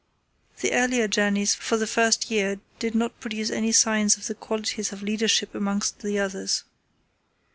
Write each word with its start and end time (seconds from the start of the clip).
The 0.61 0.71
earlier 0.73 1.07
journeys 1.07 1.53
for 1.53 1.77
the 1.77 1.85
first 1.85 2.31
year 2.31 2.59
did 2.79 2.95
not 2.95 3.19
produce 3.19 3.51
any 3.51 3.71
sign 3.71 4.07
of 4.07 4.25
the 4.25 4.33
qualities 4.33 4.91
of 4.91 5.03
leadership 5.03 5.53
amongst 5.53 5.99
the 5.99 6.17
others. 6.17 6.63